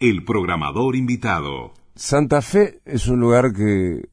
[0.00, 1.72] el programador invitado.
[1.94, 4.08] Santa Fe es un lugar que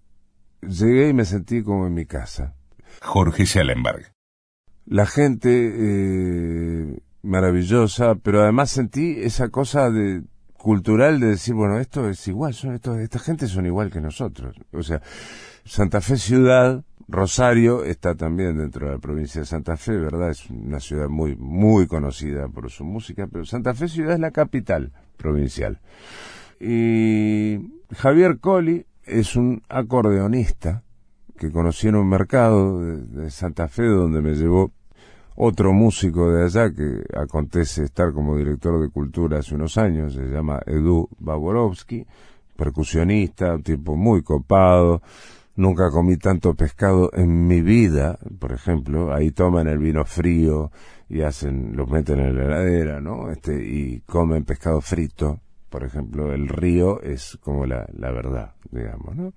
[0.61, 2.55] llegué y me sentí como en mi casa.
[3.01, 4.11] Jorge Schellenberg.
[4.85, 12.09] La gente eh, maravillosa, pero además sentí esa cosa de cultural de decir, bueno, esto
[12.09, 14.55] es igual, son esto, esta gente son igual que nosotros.
[14.71, 15.01] O sea,
[15.63, 20.31] Santa Fe ciudad, Rosario está también dentro de la provincia de Santa Fe, ¿verdad?
[20.31, 24.31] Es una ciudad muy, muy conocida por su música, pero Santa Fe ciudad es la
[24.31, 25.79] capital provincial.
[26.59, 27.59] Y
[27.95, 30.83] Javier Colli es un acordeonista
[31.37, 34.71] que conocí en un mercado de, Santa Fe donde me llevó
[35.35, 40.23] otro músico de allá que acontece estar como director de cultura hace unos años, se
[40.23, 42.05] llama Edu Baborovsky,
[42.55, 45.01] percusionista, un tipo muy copado,
[45.55, 50.71] nunca comí tanto pescado en mi vida, por ejemplo, ahí toman el vino frío
[51.09, 53.29] y hacen, lo meten en la heladera, ¿no?
[53.31, 59.15] Este, y comen pescado frito, por ejemplo, el río es como la, la verdad, digamos,
[59.15, 59.33] ¿no?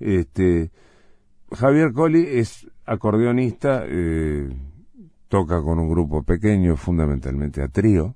[0.00, 0.70] Este,
[1.50, 4.48] Javier Colli es acordeonista, eh,
[5.28, 8.14] toca con un grupo pequeño, fundamentalmente a trío.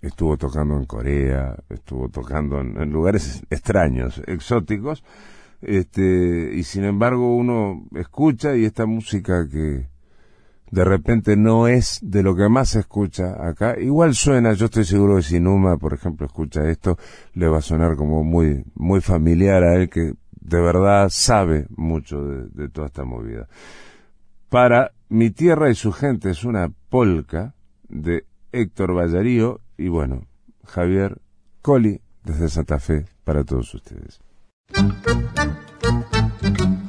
[0.00, 5.04] Estuvo tocando en Corea, estuvo tocando en, lugares extraños, exóticos.
[5.62, 9.88] Este, y sin embargo uno escucha y esta música que
[10.70, 14.84] de repente no es de lo que más se escucha acá, igual suena, yo estoy
[14.84, 16.98] seguro que si Numa, por ejemplo, escucha esto,
[17.34, 22.20] le va a sonar como muy, muy familiar a él que de verdad sabe mucho
[22.22, 23.46] de toda esta movida.
[24.48, 27.54] Para mi tierra y su gente es una polca
[27.88, 30.26] de Héctor Ballarío y bueno,
[30.64, 31.20] Javier
[31.62, 34.23] Coli desde Santa Fe para todos ustedes.
[34.72, 36.83] Thank you.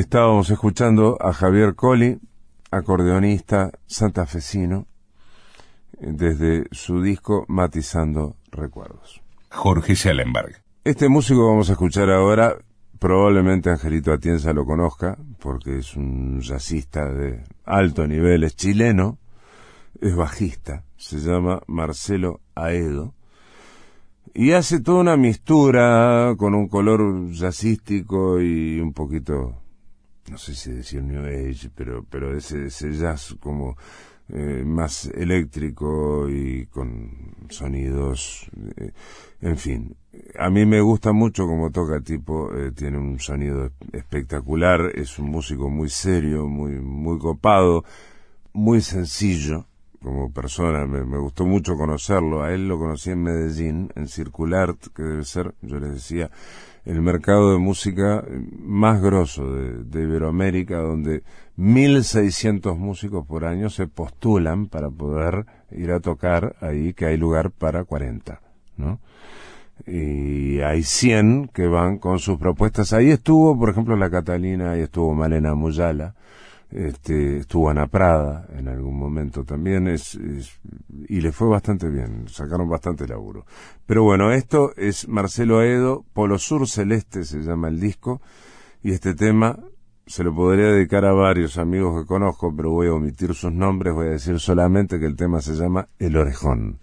[0.00, 2.18] Estábamos escuchando a Javier Colli,
[2.70, 4.86] acordeonista santafesino,
[6.00, 9.20] desde su disco Matizando Recuerdos.
[9.50, 10.62] Jorge Schellenberg.
[10.84, 12.56] Este músico vamos a escuchar ahora,
[12.98, 19.18] probablemente Angelito Atienza lo conozca, porque es un jazzista de alto nivel, es chileno,
[20.00, 23.12] es bajista, se llama Marcelo Aedo,
[24.32, 29.60] y hace toda una mistura con un color jazzístico y un poquito,
[30.28, 33.76] no sé si decir New Age, pero, pero ese, ese jazz como
[34.28, 37.10] eh, más eléctrico y con
[37.48, 38.92] sonidos, eh,
[39.40, 39.96] en fin.
[40.38, 45.30] A mí me gusta mucho como toca tipo, eh, tiene un sonido espectacular, es un
[45.30, 47.84] músico muy serio, muy, muy copado,
[48.52, 49.66] muy sencillo
[50.02, 52.42] como persona, me, gustó mucho conocerlo.
[52.42, 56.30] A él lo conocí en Medellín, en Circular, que debe ser, yo les decía,
[56.84, 58.24] el mercado de música
[58.58, 61.22] más grosso de, de Iberoamérica, donde
[61.58, 67.50] 1.600 músicos por año se postulan para poder ir a tocar ahí, que hay lugar
[67.50, 68.40] para 40,
[68.78, 68.98] ¿no?
[69.86, 72.92] Y hay 100 que van con sus propuestas.
[72.92, 76.14] Ahí estuvo, por ejemplo, la Catalina, ahí estuvo Malena Muyala,
[76.70, 80.18] este, estuvo Ana Prada en algún momento también es,
[81.08, 83.44] y le fue bastante bien, sacaron bastante laburo.
[83.86, 88.20] Pero bueno, esto es Marcelo Aedo, Polo Sur Celeste se llama el disco,
[88.82, 89.58] y este tema
[90.06, 93.94] se lo podría dedicar a varios amigos que conozco, pero voy a omitir sus nombres,
[93.94, 96.78] voy a decir solamente que el tema se llama El Orejón.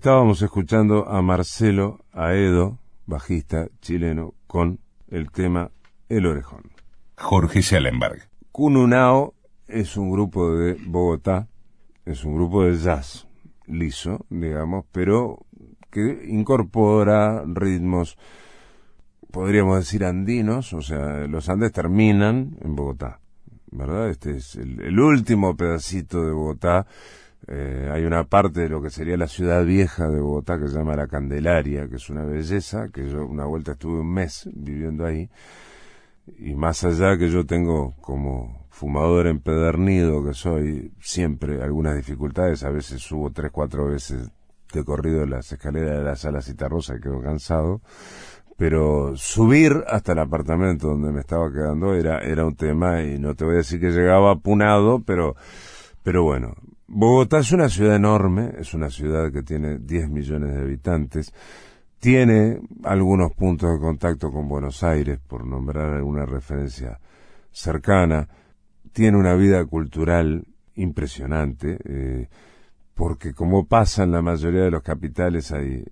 [0.00, 4.80] Estábamos escuchando a Marcelo Aedo, bajista chileno, con
[5.10, 5.72] el tema
[6.08, 6.70] El Orejón.
[7.18, 8.30] Jorge Schellenberg.
[8.50, 9.34] Cununao
[9.68, 11.48] es un grupo de Bogotá,
[12.06, 13.28] es un grupo de jazz
[13.66, 15.44] liso, digamos, pero
[15.90, 18.16] que incorpora ritmos,
[19.30, 23.20] podríamos decir andinos, o sea, los Andes terminan en Bogotá,
[23.70, 24.08] ¿verdad?
[24.08, 26.86] Este es el, último pedacito de Bogotá.
[27.52, 30.78] Eh, hay una parte de lo que sería la ciudad vieja de Bogotá que se
[30.78, 35.04] llama La Candelaria, que es una belleza, que yo una vuelta estuve un mes viviendo
[35.04, 35.28] ahí,
[36.38, 42.70] y más allá que yo tengo como fumador empedernido que soy, siempre algunas dificultades, a
[42.70, 44.30] veces subo tres, cuatro veces
[44.72, 47.80] de corrido las escaleras de la sala Citarrosa y quedo cansado,
[48.56, 53.34] pero subir hasta el apartamento donde me estaba quedando era, era un tema y no
[53.34, 55.34] te voy a decir que llegaba apunado, pero,
[56.04, 56.54] pero bueno.
[56.92, 61.32] Bogotá es una ciudad enorme, es una ciudad que tiene 10 millones de habitantes,
[62.00, 66.98] tiene algunos puntos de contacto con Buenos Aires, por nombrar alguna referencia
[67.52, 68.28] cercana,
[68.92, 70.44] tiene una vida cultural
[70.74, 72.28] impresionante, eh,
[72.94, 75.84] porque como pasa en la mayoría de los capitales hay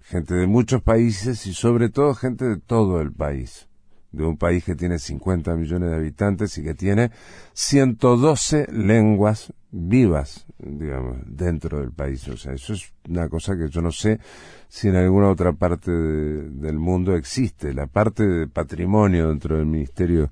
[0.00, 3.68] gente de muchos países y sobre todo gente de todo el país,
[4.12, 7.10] de un país que tiene 50 millones de habitantes y que tiene
[7.52, 12.26] 112 lenguas vivas, digamos, dentro del país.
[12.28, 14.18] O sea, eso es una cosa que yo no sé
[14.68, 17.72] si en alguna otra parte del mundo existe.
[17.72, 20.30] La parte de patrimonio dentro del Ministerio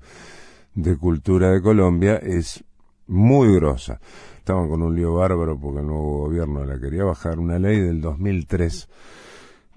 [0.75, 2.63] de Cultura de Colombia es
[3.07, 3.99] muy grosa.
[4.37, 8.01] Estaban con un lío bárbaro porque el nuevo gobierno la quería bajar una ley del
[8.01, 8.89] 2003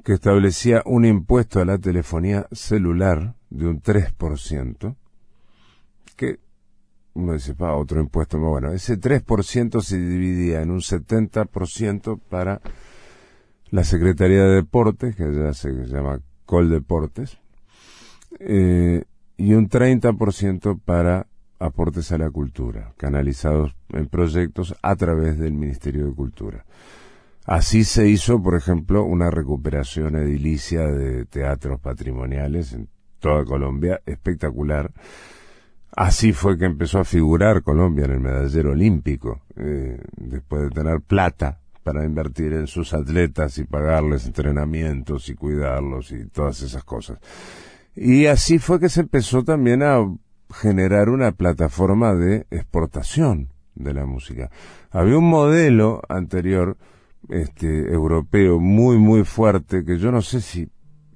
[0.04, 4.96] que establecía un impuesto a la telefonía celular de un 3%,
[6.16, 6.38] que
[7.14, 12.60] uno dice, otro impuesto, bueno, ese 3% se dividía en un 70% para
[13.70, 17.38] la Secretaría de Deportes, que ya se llama Coldeportes,
[18.40, 19.04] eh,
[19.36, 21.26] y un 30% para
[21.58, 26.64] aportes a la cultura, canalizados en proyectos a través del Ministerio de Cultura.
[27.44, 32.88] Así se hizo, por ejemplo, una recuperación edilicia de teatros patrimoniales en
[33.22, 34.90] toda Colombia, espectacular.
[35.94, 41.00] Así fue que empezó a figurar Colombia en el medallero olímpico, eh, después de tener
[41.00, 47.18] plata para invertir en sus atletas y pagarles entrenamientos y cuidarlos y todas esas cosas.
[47.94, 49.98] Y así fue que se empezó también a
[50.52, 54.50] generar una plataforma de exportación de la música.
[54.90, 56.76] Había un modelo anterior,
[57.28, 60.68] este, europeo muy, muy fuerte, que yo no sé si,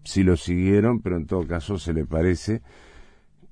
[0.07, 2.63] si lo siguieron, pero en todo caso se le parece,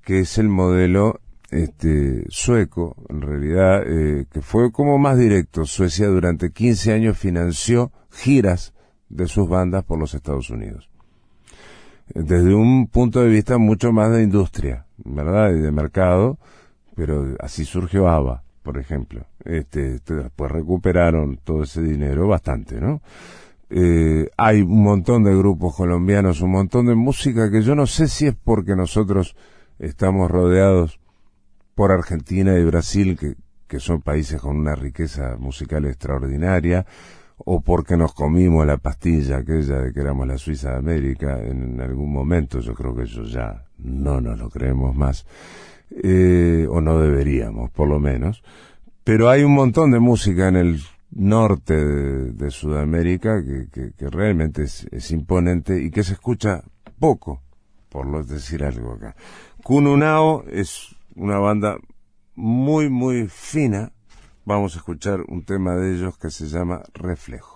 [0.01, 1.21] que es el modelo
[1.51, 5.65] este, sueco, en realidad, eh, que fue como más directo.
[5.65, 8.73] Suecia durante 15 años financió giras
[9.09, 10.89] de sus bandas por los Estados Unidos
[12.13, 15.51] desde un punto de vista mucho más de industria, ¿verdad?
[15.51, 16.37] Y de mercado,
[16.95, 19.25] pero así surgió ABBA, por ejemplo.
[19.43, 23.01] Este, este, después recuperaron todo ese dinero bastante, ¿no?
[23.69, 28.07] Eh, hay un montón de grupos colombianos, un montón de música que yo no sé
[28.07, 29.35] si es porque nosotros
[29.79, 30.99] estamos rodeados
[31.73, 33.35] por Argentina y Brasil, que,
[33.67, 36.85] que son países con una riqueza musical extraordinaria,
[37.37, 41.81] o porque nos comimos la pastilla aquella de que éramos la Suiza de América en
[41.81, 45.25] algún momento, yo creo que eso ya no nos lo creemos más,
[45.91, 48.43] eh, o no deberíamos, por lo menos.
[49.03, 50.81] Pero hay un montón de música en el
[51.15, 56.61] norte de, Sudamérica que, que, realmente es, imponente y que se escucha
[56.99, 57.41] poco,
[57.89, 59.15] por lo decir algo acá.
[59.63, 61.77] Kununao es una banda
[62.35, 63.93] muy, muy fina,
[64.43, 67.54] vamos a escuchar un tema de ellos que se llama Reflejo.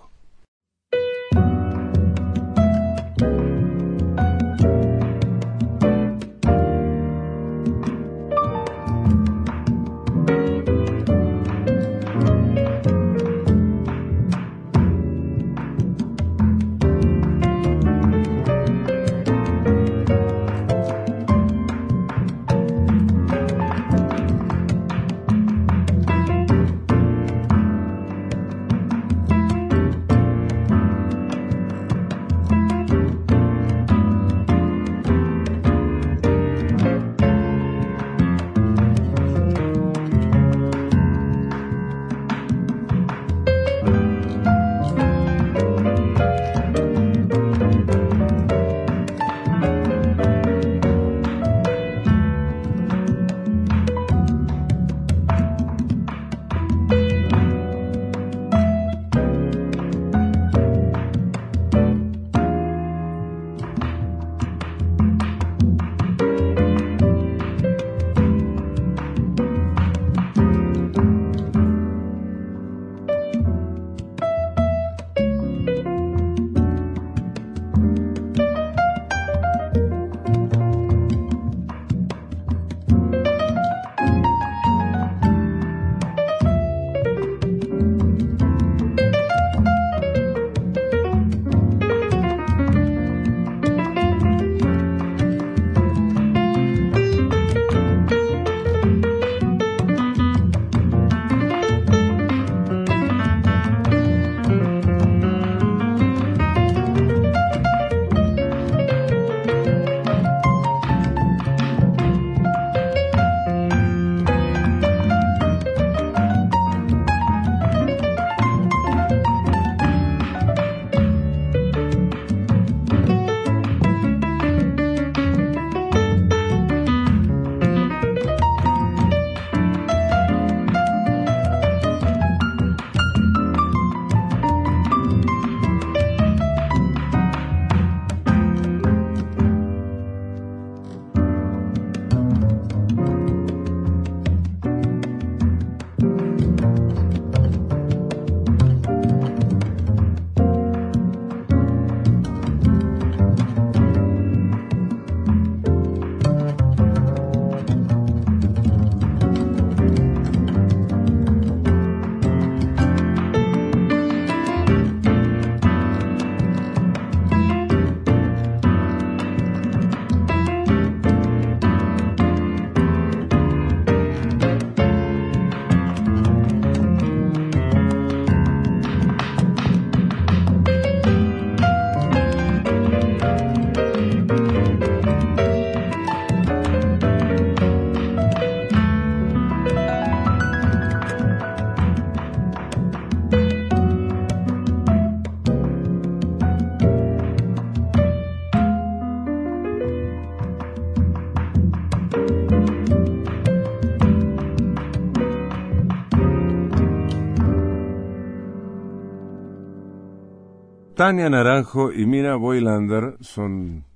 [211.00, 213.86] Tania Naranjo y Mina Boylander son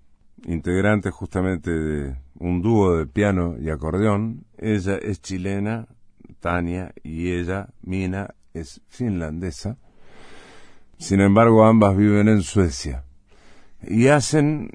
[0.46, 4.46] integrantes justamente de un dúo de piano y acordeón.
[4.56, 5.86] Ella es chilena,
[6.40, 9.76] Tania, y ella, Mina, es finlandesa.
[10.96, 13.04] Sin embargo, ambas viven en Suecia
[13.82, 14.70] y hacen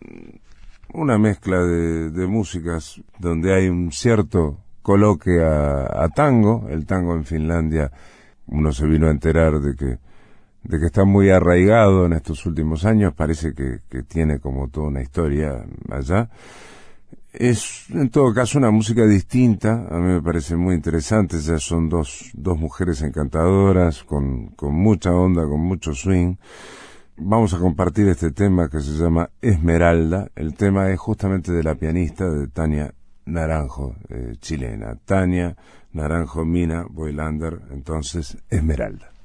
[0.94, 6.68] una mezcla de, músicas donde hay un cierto coloque a, a, tango.
[6.70, 7.92] El tango en Finlandia,
[8.46, 10.09] uno se vino a enterar de que,
[10.64, 14.88] de que está muy arraigado en estos últimos años, parece que, que tiene como toda
[14.88, 16.30] una historia allá.
[17.32, 21.88] Es en todo caso una música distinta, a mí me parece muy interesante, ya son
[21.88, 26.36] dos, dos mujeres encantadoras, con, con mucha onda, con mucho swing.
[27.18, 30.30] Vamos a compartir este tema que se llama Esmeralda.
[30.36, 32.94] El tema es justamente de la pianista de Tania
[33.26, 34.96] Naranjo, eh, chilena.
[35.06, 35.56] Tania
[35.92, 39.19] Naranjo Mina Boylander, entonces Esmeralda.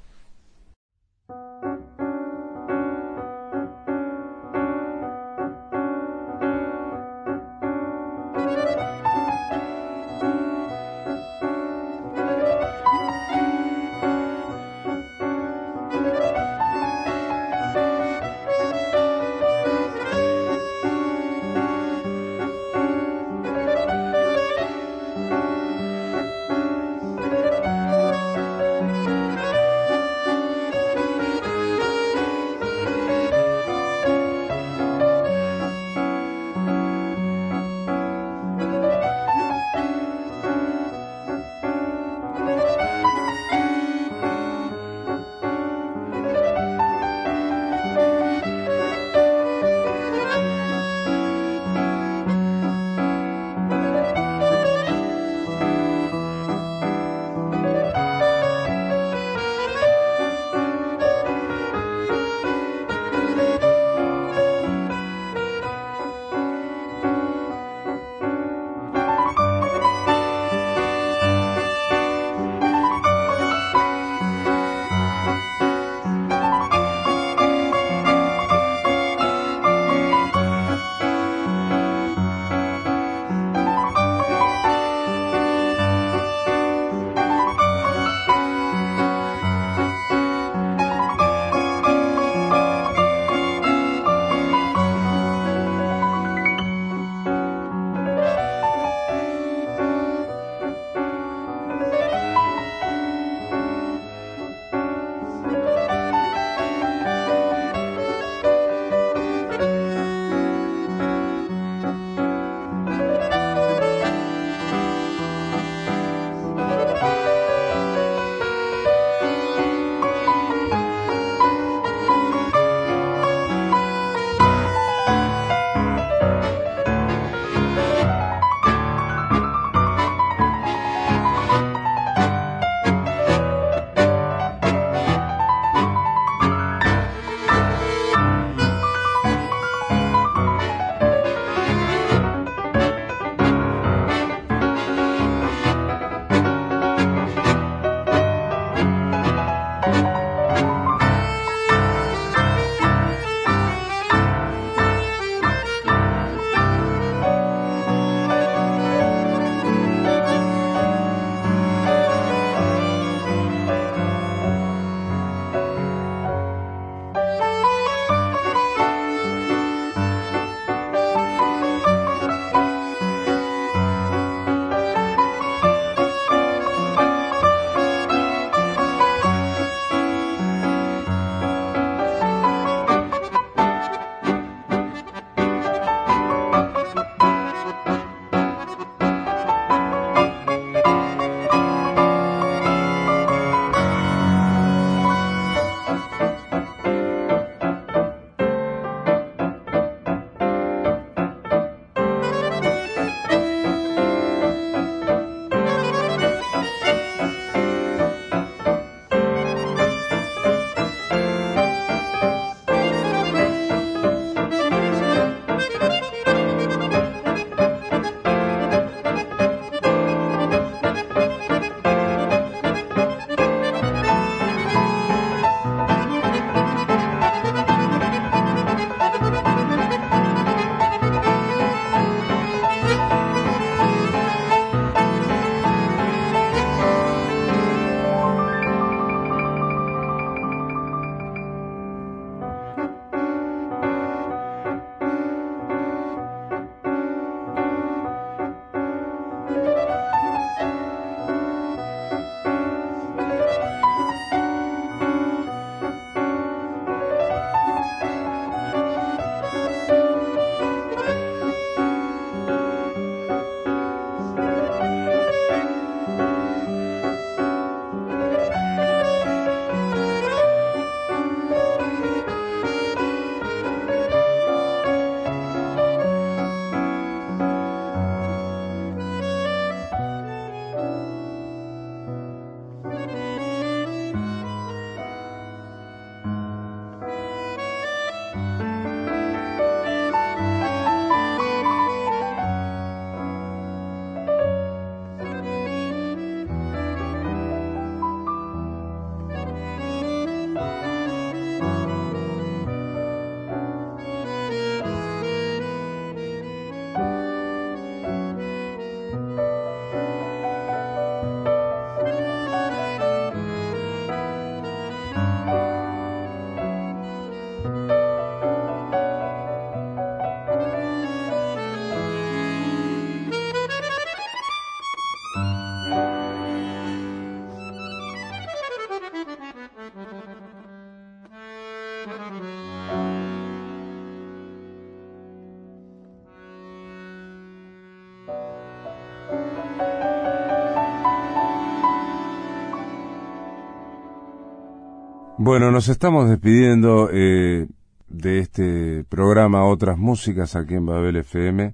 [345.37, 347.67] Bueno, nos estamos despidiendo eh,
[348.07, 351.73] de este programa Otras Músicas aquí en Babel FM.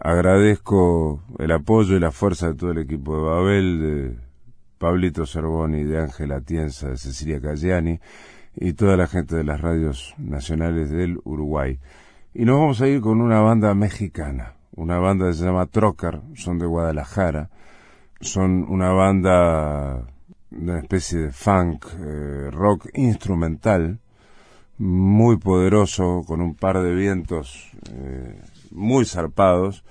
[0.00, 4.18] Agradezco el apoyo y la fuerza de todo el equipo de Babel, de
[4.78, 8.00] Pablito Cervoni, de Ángela Tienza, de Cecilia Cagliani
[8.56, 11.78] y toda la gente de las radios nacionales del Uruguay.
[12.34, 16.22] Y nos vamos a ir con una banda mexicana, una banda que se llama Trocar,
[16.34, 17.50] son de Guadalajara,
[18.20, 20.06] son una banda
[20.50, 23.98] una especie de funk, eh, rock instrumental,
[24.78, 28.40] muy poderoso, con un par de vientos eh,
[28.70, 29.84] muy zarpados.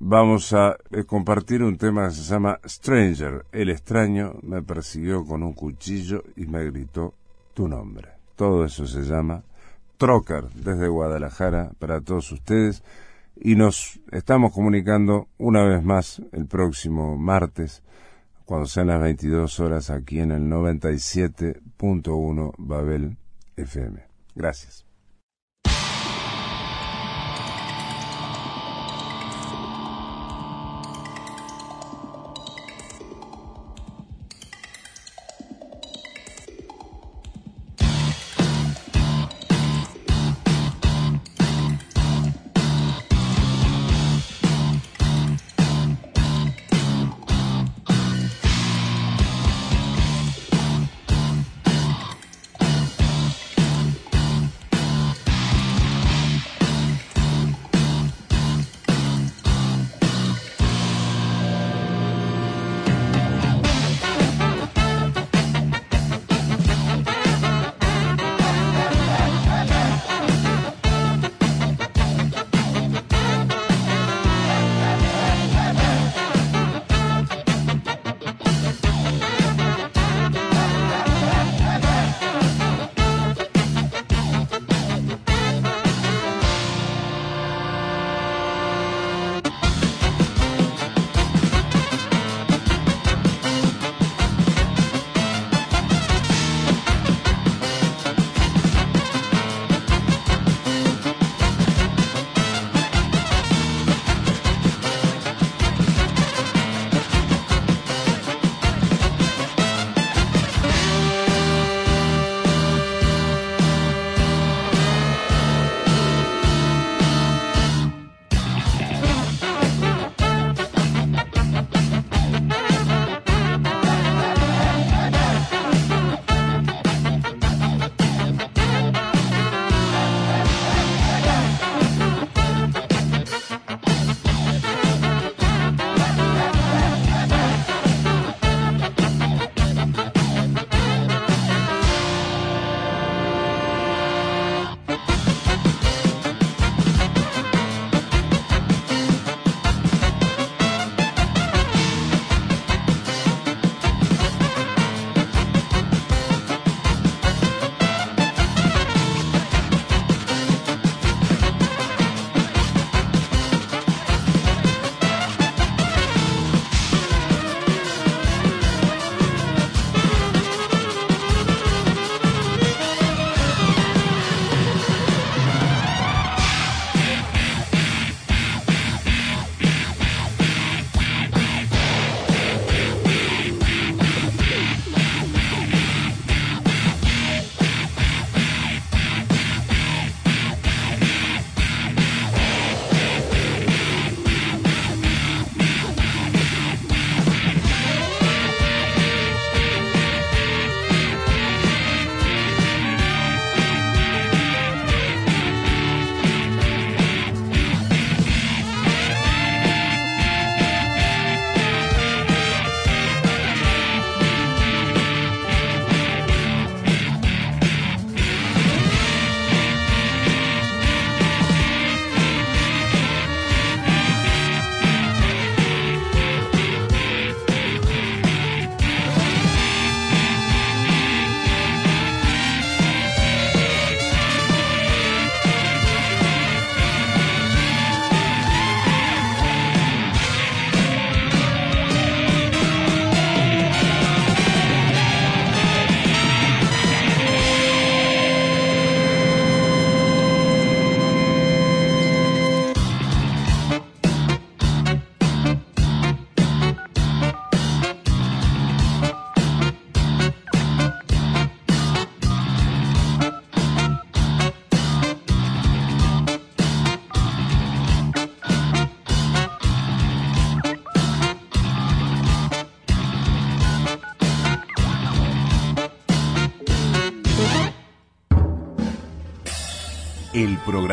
[0.00, 3.46] Vamos a eh, compartir un tema que se llama Stranger.
[3.52, 7.14] El extraño me persiguió con un cuchillo y me gritó
[7.58, 8.08] tu nombre.
[8.36, 9.42] Todo eso se llama
[9.96, 12.84] Trocar desde Guadalajara para todos ustedes
[13.34, 17.82] y nos estamos comunicando una vez más el próximo martes
[18.44, 23.16] cuando sean las 22 horas aquí en el 97.1 Babel
[23.56, 24.04] FM.
[24.36, 24.87] Gracias.